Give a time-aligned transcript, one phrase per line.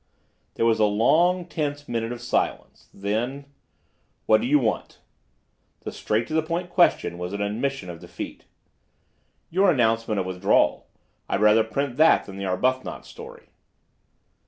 [0.55, 2.89] There was a long, tense minute of silence.
[2.91, 3.45] Then—
[4.25, 4.97] "What do you want?"
[5.81, 8.45] The straight to the point question was an admission of defeat.
[9.51, 10.87] "Your announcement of withdrawal.
[11.29, 13.49] I'd rather print that than the Arbuthnot story."